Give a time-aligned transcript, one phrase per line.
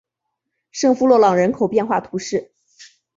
[0.71, 2.49] 圣夫洛朗人口变化图示